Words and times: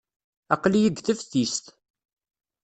Aql-iyi 0.53 0.89
deg 0.91 0.97
teftist. 1.05 1.65